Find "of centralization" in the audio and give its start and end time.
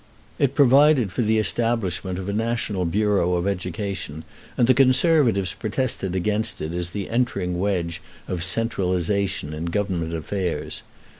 8.27-9.53